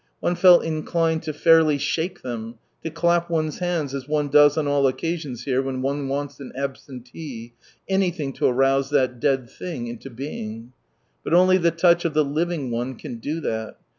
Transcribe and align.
One 0.19 0.33
felt 0.33 0.63
inclined 0.63 1.21
to 1.21 1.31
fairly 1.31 1.77
shake 1.77 2.23
them, 2.23 2.55
to 2.81 2.89
clap 2.89 3.29
one's 3.29 3.59
hands 3.59 3.93
as 3.93 4.07
one 4.07 4.29
does 4.29 4.57
on 4.57 4.67
all 4.67 4.87
occasions 4.87 5.43
here 5.43 5.61
when 5.61 5.83
one 5.83 6.07
wants 6.07 6.39
an 6.39 6.51
absentee— 6.57 7.53
anything 7.97 8.33
to 8.33 8.47
arouse 8.47 8.89
that 8.89 9.19
dead 9.19 9.47
thing 9.47 9.85
into 9.85 10.09
being. 10.09 10.73
But 11.23 11.35
only 11.35 11.59
the 11.59 11.69
touch 11.69 12.03
of 12.03 12.15
the 12.15 12.25
Living 12.25 12.71
One 12.71 12.95
can 12.95 13.17
do 13.19 13.41
that. 13.41 13.75